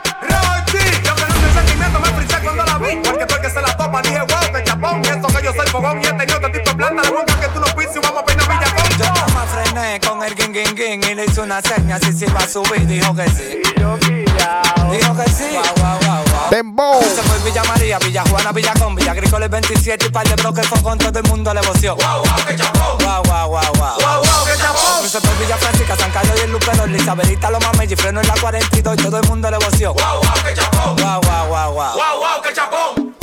con 10.07 10.23
el 10.23 10.35
ging 10.35 10.55
ging 10.55 11.03
y 11.05 11.15
le 11.15 11.27
hice 11.27 11.41
una 11.43 11.61
seña 11.61 11.99
si 11.99 12.13
se 12.13 12.27
iba 12.27 12.41
a 12.41 12.49
subir, 12.49 12.87
dijo 12.87 13.15
que 13.15 13.29
sí. 13.29 13.61
Dijo 13.77 15.17
que 15.17 15.31
sí. 15.31 16.08
Dembow. 16.51 17.03
Se 17.03 17.23
fue 17.23 17.39
Villa 17.45 17.63
María, 17.65 17.99
Villa 17.99 18.25
Juana, 18.29 18.53
Villa 18.53 18.73
Con, 18.79 18.95
Villa 18.95 19.13
Agrícola 19.13 19.45
el 19.45 19.51
27 19.51 20.07
y 20.07 20.09
par 20.11 20.27
de 20.27 20.35
bloques 20.37 20.67
con 20.83 20.99
todo 20.99 21.19
el 21.19 21.29
mundo 21.29 21.53
le 21.53 21.61
voció. 21.61 21.95
Guau, 21.97 22.23
guau, 22.23 22.47
que 22.47 22.57
chapón. 22.57 22.99
Guau, 23.01 23.23
guau, 23.25 23.49
guau, 23.49 23.73
guau. 23.77 24.01
Wow, 24.01 24.25
wow, 24.25 24.45
qué 24.47 24.57
chapón. 24.57 25.09
Se 25.09 25.21
fue 25.21 25.31
Villa 25.41 25.57
Francisca, 25.57 25.97
San 25.97 26.11
Carlos 26.11 26.35
y 26.39 26.45
el 26.45 26.53
Luperón, 26.53 26.95
Isabelita, 26.95 27.51
los 27.51 27.63
mames 27.63 27.93
y 27.93 27.97
freno 27.97 28.21
en 28.21 28.29
la 28.29 28.35
42 28.35 28.95
y 28.95 29.03
todo 29.03 29.19
el 29.19 29.29
mundo 29.29 29.51
le 29.51 29.59
voció. 29.59 29.93
Wow, 29.93 30.21
wow, 30.23 30.45
qué 30.47 30.55
chapón. 30.55 30.97
Guau, 30.97 31.21
guau, 31.21 31.49
guau, 31.49 31.73
guau. 31.73 31.93
Wow, 31.95 32.19
wow, 32.19 32.43
qué 32.43 32.53
chapón. 32.55 33.15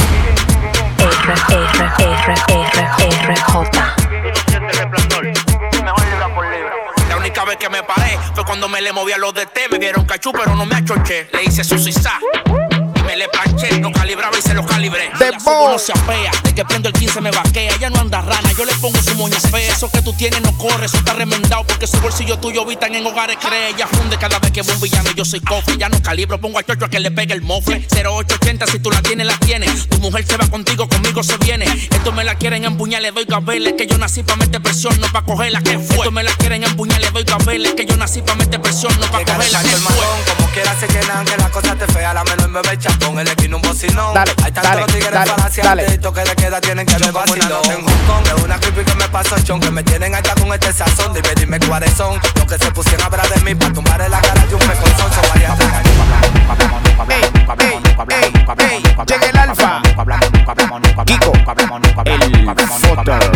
La 7.09 7.17
única 7.17 7.45
vez 7.45 7.57
que 7.57 7.69
me 7.69 7.81
paré 7.81 8.19
fue 8.35 8.45
cuando 8.45 8.67
me 8.67 8.81
le 8.81 8.93
moví 8.93 9.11
a 9.11 9.17
los 9.17 9.33
de 9.33 9.45
T. 9.47 9.67
Me 9.71 9.79
dieron 9.79 10.05
cachú, 10.05 10.31
pero 10.31 10.55
no 10.55 10.65
me 10.65 10.75
achoché. 10.75 11.27
Le 11.33 11.43
hice 11.43 11.63
su 11.63 11.79
sisa. 11.79 12.19
Me 13.15 13.19
le 13.19 13.29
planché, 13.29 13.79
lo 13.79 13.93
calibraba 13.93 14.37
y 14.37 14.41
se 14.41 14.53
lo 14.53 14.65
calibré. 14.65 15.09
Boss. 15.45 15.71
no 15.71 15.79
se 15.79 15.93
apea. 15.93 16.31
De 16.43 16.53
que 16.53 16.65
prendo 16.65 16.89
el 16.89 16.93
15 16.93 17.21
me 17.21 17.31
vaquea. 17.31 17.77
Ya 17.79 17.89
no 17.89 18.01
anda 18.01 18.19
rana, 18.19 18.51
yo 18.57 18.65
le 18.65 18.73
pongo 18.73 19.01
su 19.01 19.15
moña 19.15 19.39
fea. 19.39 19.71
Eso 19.71 19.89
que 19.89 20.01
tú 20.01 20.11
tienes 20.11 20.41
no 20.41 20.51
corre, 20.57 20.87
eso 20.87 20.97
está 20.97 21.13
remendado. 21.13 21.63
Porque 21.65 21.87
su 21.87 21.97
bolsillo 22.01 22.37
tuyo 22.39 22.63
habitan 22.63 22.93
en 22.93 23.07
hogares 23.07 23.37
cree. 23.39 23.69
Ella 23.69 23.87
funde 23.87 24.17
cada 24.17 24.39
vez 24.39 24.51
que 24.51 24.63
va 24.63 24.73
un 24.73 24.81
villano 24.81 25.11
y 25.11 25.13
yo 25.13 25.23
soy 25.23 25.39
cofre. 25.39 25.77
Ya 25.77 25.87
no 25.87 26.01
calibro, 26.01 26.41
pongo 26.41 26.59
a 26.59 26.63
chocho 26.63 26.83
a 26.83 26.89
que 26.89 26.99
le 26.99 27.09
pegue 27.09 27.33
el 27.33 27.41
mofle. 27.41 27.87
0880, 27.89 28.67
si 28.67 28.79
tú 28.79 28.91
la 28.91 29.01
tienes, 29.01 29.25
la 29.27 29.37
tienes. 29.37 29.87
Tu 29.87 29.97
mujer 29.99 30.25
se 30.25 30.35
va 30.35 30.49
contigo, 30.49 30.89
conmigo 30.89 31.23
se 31.23 31.37
viene. 31.37 31.65
Esto 31.65 32.11
me 32.11 32.25
la 32.25 32.35
quieren 32.35 32.65
empuñar, 32.65 33.01
le 33.01 33.11
doy 33.13 33.23
gabeles. 33.23 33.75
Que 33.77 33.87
yo 33.87 33.97
nací 33.97 34.23
pa' 34.23 34.35
meter 34.35 34.61
presión, 34.61 34.99
no 34.99 35.07
pa' 35.07 35.23
cogerla 35.23 35.61
que 35.61 35.79
fue. 35.79 35.99
Esto 35.99 36.11
me 36.11 36.23
la 36.23 36.33
quieren 36.33 36.65
empuñar, 36.65 36.99
le 36.99 37.11
doy 37.11 37.23
gabeles. 37.23 37.75
Que 37.75 37.85
yo 37.85 37.95
nací 37.95 38.21
pa' 38.21 38.35
meter 38.35 38.61
presión, 38.61 38.93
no 38.99 39.09
pa' 39.09 39.19
Llegar 39.19 39.37
cogerla 39.37 39.59
al 39.59 39.65
que 39.65 39.75
fue. 39.77 40.35
como 40.35 40.51
quiera 40.51 40.77
se 40.77 40.87
llenan, 40.89 41.23
que 41.23 41.37
la 41.37 41.49
cosa 41.49 41.75
te 41.75 41.87
fea, 41.87 42.13
la 42.13 42.25
menor 42.25 42.49
me 42.49 42.61
ve 42.61 42.77
chapón, 43.05 43.19
el 43.19 43.27
esquina 43.27 43.55
un 43.55 43.61
bocinón. 43.61 44.13
Dale, 44.13 44.31
Hay 44.43 44.51
tantos 44.51 44.71
dale, 44.71 44.85
tigres 44.87 45.11
dale, 45.11 45.31
falaciantes, 45.31 45.85
dale. 45.85 45.93
y 45.93 45.97
toque 45.97 46.21
de 46.21 46.35
queda 46.35 46.61
tienen 46.61 46.85
que 46.85 46.97
ver 46.97 47.11
vacilón. 47.11 47.65
En 47.65 47.81
Hong 47.85 48.07
Kong, 48.07 48.23
de 48.23 48.43
una 48.43 48.59
creepy 48.59 48.83
que 48.83 48.95
me 48.95 49.07
pasó 49.09 49.35
chon, 49.43 49.59
que 49.59 49.71
me 49.71 49.83
tienen 49.83 50.15
allá 50.15 50.33
con 50.35 50.53
este 50.53 50.73
sazón. 50.73 51.13
Dime, 51.13 51.29
dime 51.35 51.59
cuáles 51.59 51.91
son, 51.93 52.19
los 52.35 52.45
que 52.45 52.57
se 52.57 52.71
pusieron 52.71 53.03
a 53.03 53.05
hablar 53.05 53.29
de 53.29 53.41
mí, 53.41 53.55
pa' 53.55 53.71
tumbar 53.71 54.01
en 54.01 54.11
la 54.11 54.21
cara 54.21 54.45
de 54.45 54.53
un 54.53 54.59
peconzón, 54.59 55.11
son 55.13 55.29
varias 55.29 55.55
Ey, 57.07 57.21
ey, 57.21 57.73
ey, 58.09 58.33
ey. 58.59 58.83
Llega 59.07 59.29
el 59.29 59.37
alfa. 59.37 59.81
Kiko. 61.05 61.33
El 62.05 62.67
foto. 62.67 63.35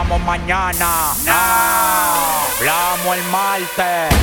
Hablamos 0.00 0.26
mañana, 0.26 1.12
hablamos 2.56 3.16
el 3.16 3.24
martes, 3.30 4.16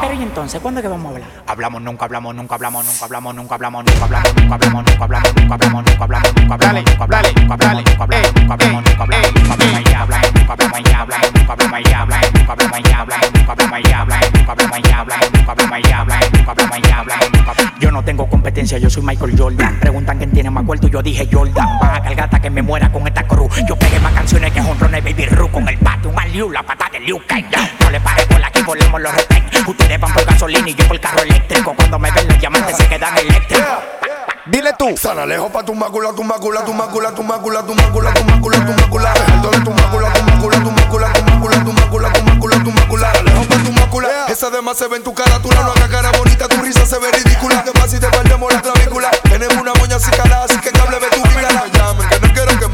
Pero 0.00 0.14
y 0.14 0.22
entonces, 0.22 0.58
¿cuándo 0.58 0.80
es 0.80 0.82
que 0.82 0.88
vamos 0.88 1.04
a 1.04 1.14
hablar? 1.16 1.28
Hablamos 1.46 1.82
nunca, 1.82 2.06
hablamos 2.06 2.34
nunca, 2.34 2.54
hablamos 2.54 2.86
nunca, 2.86 3.04
hablamos 3.04 3.34
nunca, 3.34 3.54
hablamos 3.56 3.84
nunca, 3.84 4.04
hablamos 4.06 4.34
nunca, 4.34 4.54
hablamos 4.54 4.80
nunca, 4.80 5.04
hablamos 5.04 5.34
nunca, 5.36 5.54
hablamos 5.54 5.84
nunca, 5.84 6.04
hablamos 6.04 6.04
nunca, 6.04 6.04
hablamos 6.04 6.32
nunca, 6.34 6.48
hablamos 6.48 6.48
nunca, 6.48 6.64
hablamos 6.64 6.64
nunca, 6.64 6.64
hablamos 6.64 6.88
nunca, 6.88 7.04
hablamos 7.04 7.24
Ey, 7.24 7.34
nunca, 7.34 7.44
hablamos 7.44 7.44
ey, 7.44 7.44
nunca, 7.44 7.54
hablamos 7.54 7.84
nunca, 7.84 8.04
hablamos 8.04 8.24
nunca, 8.24 8.24
hablamos 8.24 8.24
nunca, 8.24 8.24
hablamos 8.24 8.24
nunca, 8.24 8.24
hablamos 8.24 8.24
nunca, 8.24 8.24
hablamos 8.24 8.24
nunca, 8.24 8.24
hablamos 8.24 8.24
nunca, 8.24 8.24
hablamos 8.24 8.24
nunca, 8.24 8.34
hablamos 8.34 8.34
nunca, 8.34 8.54
hablamos 8.54 8.82
nunca, 8.84 9.02
hablamos 9.04 9.32
nunca, 9.34 9.52
hablamos 9.52 9.82
nunca, 9.84 10.02
hablamos 10.02 10.26
nunca. 10.26 10.33
Yo 17.80 17.90
no 17.90 18.02
tengo 18.02 18.28
competencia, 18.28 18.78
yo 18.78 18.88
soy 18.88 19.02
Michael 19.02 19.38
Jordan. 19.38 19.78
Preguntan 19.80 20.18
quién 20.18 20.30
tiene 20.30 20.50
más 20.50 20.64
cuarto 20.64 20.88
yo 20.88 21.02
dije 21.02 21.28
Jordan. 21.30 21.78
Vas 21.80 21.98
a 21.98 22.02
cargar 22.02 22.24
hasta 22.24 22.40
que 22.40 22.50
me 22.50 22.62
muera 22.62 22.90
con 22.90 23.06
esta 23.06 23.24
cruz. 23.24 23.52
Yo 23.68 23.76
pegué 23.76 23.98
más 24.00 24.12
canciones 24.12 24.52
que 24.52 24.60
Honron 24.60 24.94
y 24.94 25.00
Baby 25.00 25.26
Ru 25.26 25.50
con 25.50 25.68
el 25.68 25.78
pato, 25.78 26.08
un 26.08 26.18
aliu, 26.18 26.50
la 26.50 26.62
pata 26.62 26.88
de 26.90 27.00
Liu 27.00 27.20
Kang. 27.26 27.44
No 27.80 27.90
le 27.90 28.00
pare 28.00 28.26
por 28.26 28.44
aquí, 28.44 28.62
volvemos 28.62 29.00
los 29.00 29.14
respect. 29.14 29.68
Ustedes 29.68 30.00
van 30.00 30.12
por 30.12 30.24
gasolina 30.24 30.68
y 30.68 30.74
yo 30.74 30.86
por 30.86 31.00
carro 31.00 31.22
eléctrico. 31.22 31.74
Cuando 31.74 31.98
me 31.98 32.10
ven 32.10 32.28
los 32.28 32.38
diamantes 32.38 32.76
se 32.76 32.86
quedan 32.86 33.16
eléctricos. 33.18 33.66
Dile 34.46 34.74
tú. 34.78 34.94
Sala 35.00 35.24
lejos 35.24 35.50
pa' 35.50 35.62
tu 35.64 35.74
mácula, 35.74 36.12
tu 36.12 36.22
mácula, 36.22 36.62
tu 36.64 36.74
mácula, 36.74 37.14
tu 37.14 37.22
mácula, 37.22 37.62
tu 37.64 37.74
mácula, 37.74 38.12
tu 38.12 38.24
mácula, 38.24 38.66
tu 38.66 38.72
mácula. 38.72 39.12
Alto 39.12 39.50
de 39.50 39.60
tu 39.60 39.70
mácula, 39.70 40.12
tu 40.12 40.22
mácula, 40.22 40.58
tu 40.62 40.70
mácula, 40.70 41.04
tu 41.08 41.22
mácula, 41.22 41.62
tu 41.64 41.72
mácula, 41.72 42.12
tu 42.12 42.22
mácula, 42.24 42.56
tu 42.62 42.70
mácula. 42.70 43.12
Sala 43.12 43.22
lejos 43.22 43.46
pa' 43.46 43.56
tu 43.56 43.72
mácula. 43.72 44.08
Esa 44.28 44.50
demás 44.50 44.76
se 44.76 44.86
ve 44.88 44.96
en 44.96 45.02
tu 45.02 45.14
cara, 45.14 45.38
tú 45.40 45.48
no 45.50 45.60
hagas 45.60 45.88
cara 45.88 46.10
bonita, 46.18 46.46
tu 46.46 46.60
risa 46.60 46.84
se 46.84 46.98
ve 46.98 47.10
ridícula. 47.10 47.62
De 47.62 47.72
más 47.80 47.90
si 47.90 47.98
te 47.98 48.06
perdemos 48.08 48.52
la 48.52 48.60
clavícula. 48.60 49.10
Tenemos 49.22 49.56
una 49.56 49.72
moña 49.80 49.96
así 49.96 50.10
calada, 50.10 50.44
así 50.44 50.58
que 50.58 50.70
cable 50.72 50.98
ve 50.98 51.08
tu 51.08 51.22
vida. 51.22 51.48
Que 52.10 52.20
no 52.20 52.34
quiero 52.34 52.58
que 52.58 52.68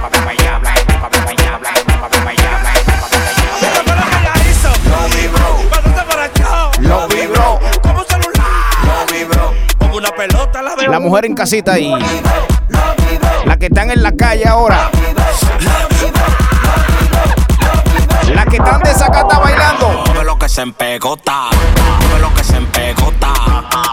nunca 0.84 1.06
hablamos, 1.06 1.32
ya 1.34 1.50
hablamos, 1.54 1.82
nunca 1.84 2.04
hablamos, 2.04 2.34
ya 2.34 2.50
hablamos, 2.54 2.54
nunca 2.54 2.54
hablamos, 2.54 2.54
hablamos, 2.64 2.66
nunca 2.74 2.74
hablamos, 2.74 2.74
hablamos, 2.74 2.74
nunca 2.74 3.00
hablamos, 3.64 4.14
hablamos. 4.14 4.44
Lo 4.84 5.00
vibro. 5.16 5.48
¿Para 5.70 6.04
para 6.04 6.24
acá? 6.24 6.70
Lo 6.80 7.08
vibró. 7.08 7.60
Como 7.82 8.04
celular. 8.04 8.52
Lo 8.84 9.14
vibro. 9.14 9.54
Como 9.78 9.96
una 9.96 10.10
pelota 10.10 10.62
la 10.62 10.74
veo. 10.74 10.90
La 10.90 11.00
mujer 11.00 11.24
en 11.26 11.34
casita 11.34 11.78
y 11.78 11.90
la 13.44 13.56
que 13.56 13.66
están 13.66 13.90
en 13.90 14.02
la 14.02 14.12
calle 14.12 14.46
ahora. 14.46 14.90
La 18.34 18.44
que 18.44 18.56
están 18.56 18.82
de 18.82 18.92
sacata 18.92 19.38
bailando. 19.38 19.88
Mueve 20.06 20.24
lo 20.24 20.36
que 20.36 20.48
se 20.48 20.62
empegota, 20.62 21.50
mueve 22.00 22.20
lo 22.20 22.34
que 22.34 22.42
se 22.42 22.56
empegota, 22.56 23.32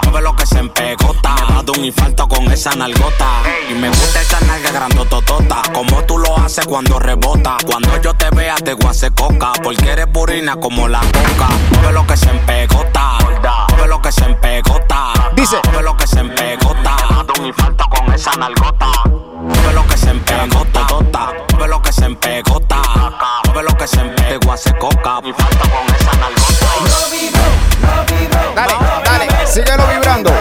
mueve 0.04 0.22
lo 0.22 0.36
que 0.36 0.46
se 0.48 0.58
empegota. 0.58 1.36
Me 1.36 1.42
ha 1.42 1.56
dado 1.58 1.74
un 1.74 1.86
infarto 1.86 2.28
con 2.28 2.52
esa 2.52 2.76
nalgota. 2.76 3.28
Y 3.70 3.74
me 3.76 3.90
gusta 3.90 4.20
esa 4.22 4.40
nalga 4.42 4.72
grandototota. 4.72 5.62
Como 5.72 6.04
tú 6.06 6.18
lo 6.18 6.38
haces 6.40 6.66
cuando 6.66 6.98
rebota. 6.98 7.58
Cuando 7.66 8.02
yo 8.02 8.16
te 8.16 8.32
vea 8.32 8.56
te 8.56 8.76
hacer 8.88 9.14
coca. 9.14 9.52
Porque 9.62 9.92
eres 9.92 10.12
burina 10.12 10.56
como 10.56 10.88
la 10.88 11.02
coca. 11.02 11.48
Mueve 11.74 11.94
lo 11.94 12.08
que 12.08 12.18
se 12.18 12.30
empegota, 12.32 13.18
mueve 13.70 13.88
lo 13.88 14.02
que 14.02 14.12
se 14.12 14.26
empegota. 14.26 15.14
Dice. 15.36 15.58
Mueve 15.66 15.84
lo 15.84 15.96
que 15.96 16.08
se 16.08 16.20
empegota. 16.20 16.96
Me 16.96 17.04
ha 17.04 17.16
dado 17.18 17.34
un 17.40 17.46
infarto 17.46 17.86
con 17.90 18.12
esa 18.12 18.32
nalgota. 18.36 18.88
Lo 20.02 20.08
se 20.08 20.12
empegota, 20.12 21.34
mueve 21.54 21.68
lo 21.68 21.82
que 21.82 21.92
se 21.94 22.06
empegota. 22.06 22.82
Mueve 23.46 23.64
lo 23.70 23.78
que 23.78 23.88
se 23.88 24.00
empegota. 24.00 24.46
Te 24.46 24.52
hacer 24.52 24.78
coca. 24.80 25.20
Infarto 25.24 25.70
con 25.70 25.96
esa 25.96 26.12
nalgota. 26.18 26.66
Dale, 28.56 28.74
dale, 29.06 29.48
síguelo 29.48 29.86
vibrando. 29.88 30.32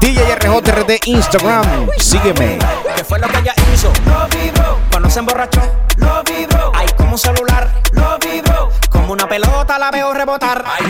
DJ 0.00 0.34
RJR 0.36 0.86
de 0.86 1.00
Instagram. 1.06 1.88
Sígueme. 1.98 2.58
¿Qué 2.96 3.04
fue 3.04 3.18
lo 3.18 3.28
que 3.28 3.38
ella 3.38 3.54
hizo? 3.72 3.90
Lo 4.04 4.28
vibró. 4.28 4.78
Cuando 4.90 5.08
se 5.08 5.20
emborrachó. 5.20 5.62
Lo 5.96 6.22
vibró. 6.24 6.72
Ay, 6.74 6.88
como 6.96 7.12
un 7.12 7.18
celular. 7.18 7.70
Lo 7.92 8.18
vibró. 8.18 8.70
Como 8.90 9.12
una 9.12 9.26
pelota 9.26 9.78
la 9.78 9.90
veo 9.90 10.12
rebotar. 10.12 10.64
Ay, 10.66 10.86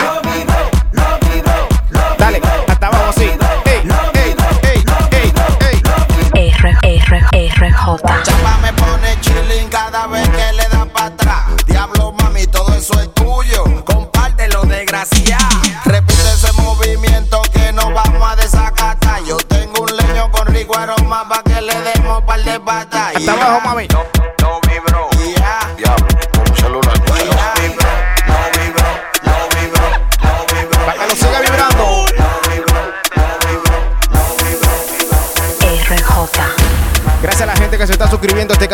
Chapa 7.84 8.58
me 8.62 8.72
pone 8.72 9.20
chilling 9.20 9.68
cada 9.68 10.06
vez 10.06 10.26
que 10.30 10.52
le 10.54 10.66
da 10.70 10.86
para 10.86 11.06
atrás. 11.06 11.42
Diablo, 11.66 12.12
mami, 12.12 12.46
todo 12.46 12.72
eso 12.72 12.98
es 12.98 13.12
tuyo. 13.12 13.62
Compártelo, 13.84 14.62
desgracia. 14.62 15.36
Repite 15.84 16.32
ese 16.32 16.50
movimiento 16.62 17.42
que 17.52 17.72
nos 17.74 17.92
vamos 17.92 18.26
a 18.26 18.36
desacatar. 18.36 19.22
Yo 19.24 19.36
tengo 19.36 19.82
un 19.82 19.96
leño 19.98 20.30
con 20.30 20.46
rico 20.46 20.74
aroma 20.78 21.28
para 21.28 21.42
que 21.42 21.60
le 21.60 21.78
demos 21.82 22.22
par 22.22 22.42
de 22.42 22.58
patas. 22.58 23.16
Hasta 23.16 23.32
abajo, 23.32 23.60
mami. 23.62 23.86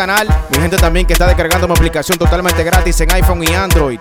Canal. 0.01 0.27
Mi 0.49 0.57
gente 0.57 0.77
también 0.77 1.05
que 1.05 1.13
está 1.13 1.27
descargando 1.27 1.67
mi 1.67 1.73
aplicación 1.73 2.17
totalmente 2.17 2.63
gratis 2.63 2.99
en 3.01 3.11
iPhone 3.11 3.43
y 3.43 3.53
Android. 3.53 3.99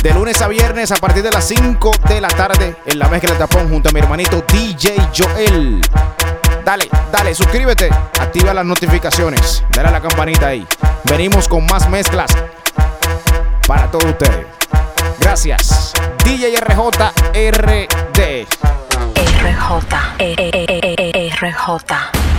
De 0.00 0.14
lunes 0.14 0.40
a 0.40 0.46
viernes 0.46 0.92
a 0.92 0.96
partir 0.96 1.24
de 1.24 1.32
las 1.32 1.48
5 1.48 1.90
de 2.06 2.20
la 2.20 2.28
tarde 2.28 2.76
en 2.86 3.00
la 3.00 3.08
mezcla 3.08 3.32
de 3.32 3.38
tapón 3.40 3.68
junto 3.68 3.88
a 3.88 3.92
mi 3.92 3.98
hermanito 3.98 4.44
DJ 4.52 4.94
Joel. 5.12 5.80
Dale, 6.64 6.88
dale, 7.10 7.34
suscríbete, 7.34 7.90
activa 8.20 8.54
las 8.54 8.64
notificaciones, 8.64 9.64
dale 9.70 9.88
a 9.88 9.90
la 9.90 10.00
campanita 10.00 10.46
ahí. 10.46 10.64
Venimos 11.10 11.48
con 11.48 11.66
más 11.66 11.90
mezclas 11.90 12.30
para 13.66 13.90
todos 13.90 14.04
ustedes. 14.04 14.46
Gracias. 15.18 15.92
DJ 16.24 16.54
RJ 16.60 17.10
RD. 17.50 18.46
RJ. 19.16 19.96
E, 20.20 20.34
E, 20.38 21.10
E, 21.12 21.30
RJ. 21.30 22.33